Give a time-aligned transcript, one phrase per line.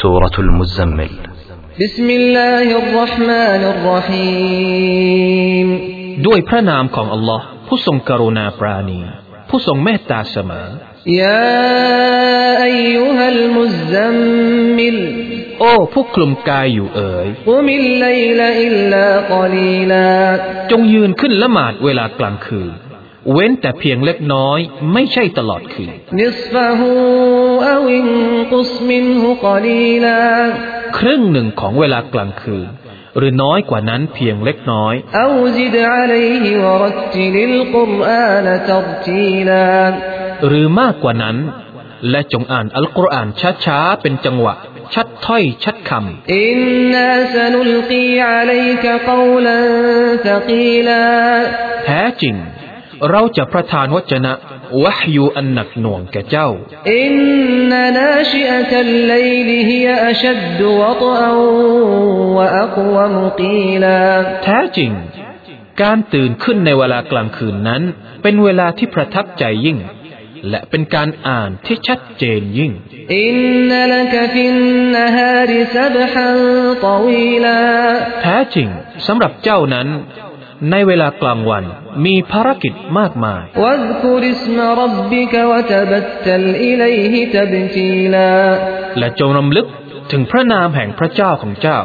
[0.00, 1.10] سورة المزمل
[1.80, 5.68] بسم الله الرحمن الرحيم
[6.26, 9.00] ด้วยพระนามของอัลลอฮ์ผู้ทรงกรุณาปราณี
[9.48, 10.68] ผู้ทรงเมตตาเสมอ
[11.22, 11.62] يا
[12.70, 14.98] أيها المزمل
[15.60, 20.12] โอ้ผู้คลุมกายอยู่เอ๋ย قم الليل إلا قليلا
[20.70, 22.72] จงยืนขึ้นละหมาดเวลากลางคืน
[23.31, 24.59] เว้นแต่เพียงเล็กน้อย
[24.93, 25.91] ไม่ใช่ตลอดคืน
[30.97, 32.67] ครึ่งหนึ่งของเวลากลางคืน
[33.17, 34.93] หรือน้อยกว่านั้นเพียงเล็กน้อย
[40.47, 41.37] หรือมากกว่านั้น
[42.09, 43.27] และจงอ่านอัลกุรอาน
[43.65, 44.55] ช้าๆ เป็นจังหวะ
[44.93, 46.59] ชัดถ้อยชัดคำอิน
[46.93, 49.71] นาสนุลกีอะลัยกะกาลัน
[50.25, 51.03] ทกีลา
[51.85, 52.35] แท้จริง
[53.11, 54.33] เราจะประทานวจนะ
[54.83, 56.49] วะฮยูอันหนักหน่วงแก่เจ้า
[56.95, 57.13] อิน
[57.71, 59.13] นนาชิอะตัลไล
[59.49, 61.37] ลิฮิยะอชัดวะตอัน
[62.37, 63.99] วะอักวมกีลา
[64.43, 64.91] แท้จริง
[65.81, 67.81] การตื่นขึ้นในเวลากลางคืนนั้น
[68.23, 69.77] เป็นเวลาที่ประทับใจยิ่ง
[70.49, 72.71] และเป็นการอ่านที่ชัดเจนยิ่ง
[73.17, 73.35] อิน
[73.69, 74.55] นลกฟิน
[74.93, 76.39] นฮาริซบฮัน
[76.85, 77.59] ตวีลา
[78.21, 78.67] แท้จริง
[79.07, 79.87] สำหรับเจ้านั้น
[80.71, 81.63] ในเวลากลางวัน
[82.05, 83.43] มีภารกิจมากมาย
[88.99, 89.67] และจงรำลึก
[90.11, 91.79] ถึงพระนามแห่งพระเจ้าของเจ้า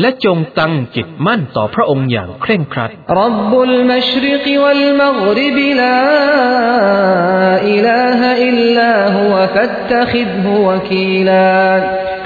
[0.00, 2.90] และจงตั้งจิตมั่นต่อพระองค์อย่างเคร่งครัด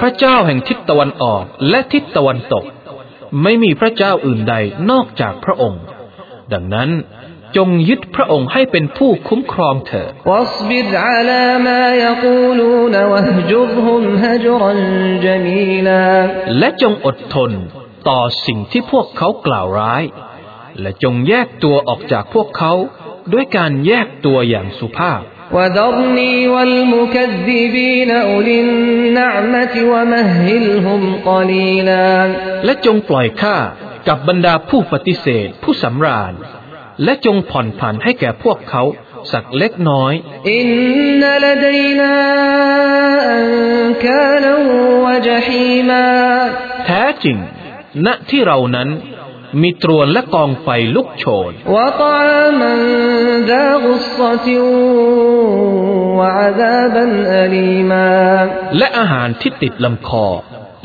[0.00, 2.64] พระเจ้าแห่งทิศตะวันออกและทิศตะวันตก
[3.42, 4.54] ไม่มีพระเจ้าอื่นใด
[4.90, 5.82] นอกจากพระองค์
[6.52, 6.90] ดังนั้น
[7.56, 10.10] จงยึดพระองค์ให้เป็นผู้คุ้มครองเถิด
[16.58, 17.50] และจงอดทน
[18.08, 20.02] ต่อสิ่งที่พวกเขากล่าวร้าย
[20.80, 22.72] และจงแยกตัวออกจากพวกเขา
[23.32, 25.20] ด้วยการแยกตัวอย่างสุภาพ
[25.55, 32.11] وذرني والمكذبين أولي النعمة ومهلهم قليلا
[32.65, 33.57] และจงปล่อยข้า
[34.07, 36.33] กับบรรดาผู้ปฏิเสธ ผู้สำราญ
[37.03, 38.83] และจงผ่อนผันให้แก่พวกเขา
[39.31, 40.13] สักเล็กน้อย
[40.57, 42.13] إن لدينا
[43.37, 44.55] أنكالا
[45.05, 46.07] وجحيما
[46.85, 47.37] แท้จริง
[48.05, 48.89] ณที่เรานั้น
[49.61, 52.73] มีตรวนและกองไฟลุกโชน وطعاما
[53.49, 54.47] ذا غصة
[56.19, 57.05] وعذابا
[57.43, 58.11] أليما
[58.77, 60.27] และอาหารที่ติดลำคอ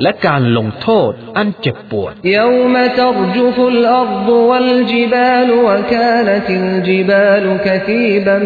[0.02, 8.38] และการลงโทษอันเจ็บปวด يوم ترجف الأرض والجبال وكانت الجبال كثيبا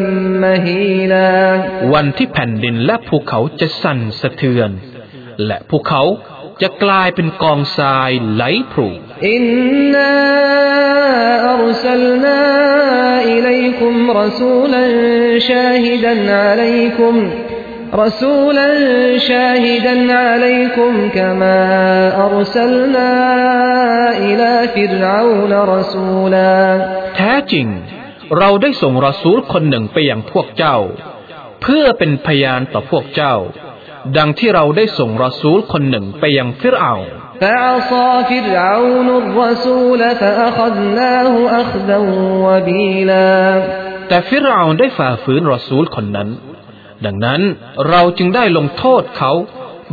[0.44, 1.32] مهيلا
[1.94, 4.70] วันที่แผ่นดินและภูเขาจะสั่นสะเทือน
[5.46, 6.02] และภูเขา
[6.62, 8.42] จะกลายเป็นกองทรายไหล
[8.72, 8.88] พรู
[9.36, 10.14] إنا
[11.54, 12.40] أرسلنا
[13.34, 14.84] إليكم رسولا
[15.48, 16.14] شاهدا
[16.46, 17.14] عليكم
[17.94, 18.68] رسولا
[19.28, 19.94] شاهدا
[20.26, 21.58] عليكم كما
[22.26, 23.10] أرسلنا
[24.26, 26.54] إلى فرعون رسولا
[27.16, 27.66] แท้จริง
[28.38, 30.78] เราได้ส่งรอซูลคนหนึ่งไปยังพวกเจ้า
[31.62, 33.34] เพื่อเป็นพยานต่อพวกเจ้า
[34.16, 36.96] ดังที่เราได้ส่งรอซูลคนหนึ่งไปยังฟิรเอา
[37.42, 41.98] فعصى فرعون الرسول فأخذناه أخذا
[42.46, 43.32] وبيلا
[44.08, 46.28] แต่ฟิรเอาได้ฝ่าฝืนรอซูลคนนั้น
[47.04, 47.40] ดังนั้น
[47.90, 49.32] เราจึงได้ลงโทษเขา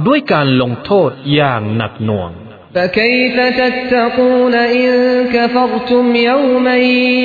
[0.07, 2.31] ด้วยการลงโทษอย่างหนักหน่วง
[2.75, 4.91] فكيف تتقون إن
[5.35, 6.77] كفرتم يوما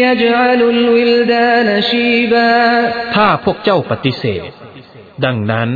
[0.04, 2.52] يجعل الولدان شيبا
[3.14, 4.42] ถ้าพวกเจ้าปฏิเสธ
[5.24, 5.68] ดังนั้น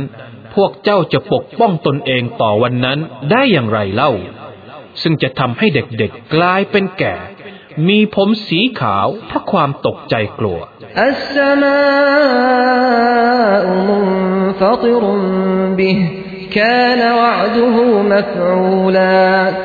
[0.54, 2.98] พวกเจ้าจะปกป้องตนเองต่อวันนั้น
[3.30, 4.12] ได้อย่างไรเล่า
[5.02, 7.14] ซึ่งจะทำให้เด็กๆกลายเป็นแก่
[7.88, 10.58] มีผมสีขาวเพราะความตกใจกลัว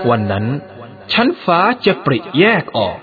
[0.10, 0.46] วันนั้น
[1.14, 2.98] ชั้นฟ้าจะปริแยกออก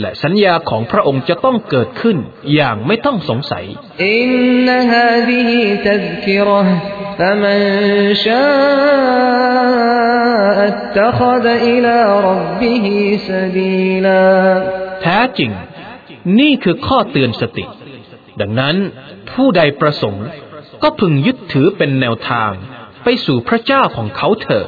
[0.00, 2.16] และสัญญาของพระองค์จะต้องเกิดขึ้น
[2.54, 3.64] อย่างไม่ต้องสงสัย
[4.04, 4.30] อิน
[4.66, 6.76] นฮาดีตัซกิรห์
[7.19, 7.59] فمن
[8.25, 9.61] شاء
[10.71, 11.95] اتخذ إلى
[12.29, 12.85] ربه
[13.29, 14.27] سبيلا
[15.01, 15.51] แท้จริง
[16.39, 17.65] นี่คือข้อเตือนสติ
[18.41, 18.75] ดังนั้น
[19.31, 20.27] ผู้ใดประสงค์
[20.83, 22.51] ก็พึงยึดถือเป็นแนวทาง
[23.03, 24.67] ไปสู่พระเจ้าของเขาเถิด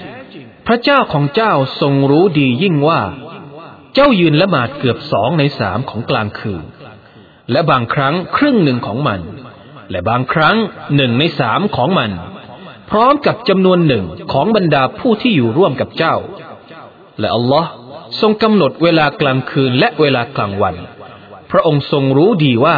[0.71, 3.01] ระเจ้าของเจ้าทรงรู้ดียิ่งว่า
[3.93, 6.63] เจ้ายืนละหมาดเกือบสองในสามของกลางคืน
[7.51, 9.19] และบางครั้งครึ่งหนึ่งของมัน
[9.91, 10.55] และบางครั้ง
[10.95, 12.11] หนึ่งในสามของมัน
[12.89, 16.15] พร้อมกับจำนวนหนึ่งของบรรดาผู้ที่อยู่ร่วมกับเจ้า
[17.19, 17.69] และอัลลอฮ์
[18.21, 20.75] ทรงกำหนดเวลากลางคืนและเวลากลางวัน
[21.51, 22.77] พระองค์ทรงรู้ดีว่า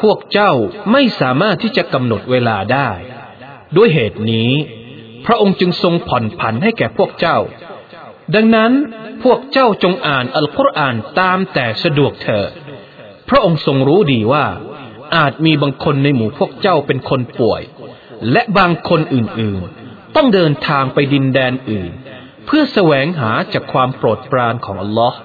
[0.00, 0.52] พวกเจ้า
[0.92, 2.90] ไม่สามารถที่จะกำหนดเวลาได้
[3.76, 4.50] ด้วยเหตุนี้
[5.26, 7.38] พระองค์จึงทรงผ่อนผันให้แก่พวกเจ้า
[8.34, 8.72] ดังนั้น
[9.24, 12.50] พวกเจ้าจงอ่านอัลกุรอานตามแต่สะดวกเถิด
[13.28, 14.46] พระองค์ทรงรู้ดีว่า
[15.16, 17.62] อาจมีบางคนในหมู่พวกเจ้าเป็นคนป่วย
[18.32, 21.90] และบางคนอื่นๆ ต้องเดินทางไปดินแดนอื่น
[22.46, 25.18] เพื่อแสวงหาจากความโปรดปรานของอัลลอฮ์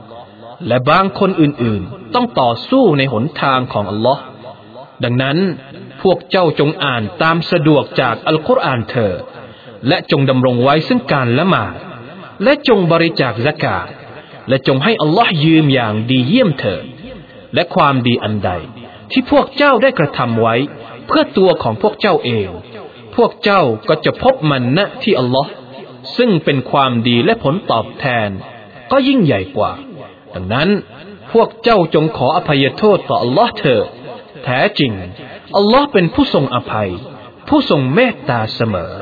[0.67, 4.21] และบางคนอื่นๆ ต้องต่อสู้ในหนทางของอัลลอฮ์
[5.03, 5.37] ดังนั้น
[6.01, 9.21] พวกเจ้าจงอ่านตามสะดวกจากอัลกุรอานเถิด
[9.87, 11.75] และจงดำรงไว้ซึ่งการละหมาด
[12.43, 13.87] และจงบริจาคสกาด
[14.49, 16.83] และจงให้อัลลอฮ์ยืมอย่างดีเยี่ยมเถิด
[17.53, 18.51] และความดีอันใด
[19.11, 20.55] ที่พวกเจ้าได้กระทำไว้
[21.07, 22.49] เพื่อตัวของพวกเจ้าเอง
[23.15, 25.51] พวกเจ้าก็จะพบมันณที่อัลลอฮ์
[26.17, 28.29] ซึ่งเป็นความดีและผลตอบแทน
[28.91, 29.71] ก็ยิ่งใหญ่กว่า
[30.33, 30.69] ดังนั้น
[31.33, 33.87] พวกเจ้าจงขออภัยโทษต่ออัลลอฮ์เถิด
[34.45, 34.91] แท้จริง
[35.57, 36.89] อัลลอฮ์เป็นผู้ทรงอภัย
[37.47, 38.93] ผู้ทรงเมตตาเสมอ